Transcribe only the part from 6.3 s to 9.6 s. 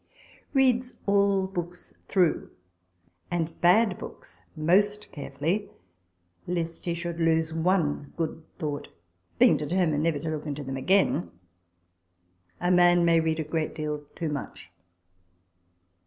lest he should lose one good thought, being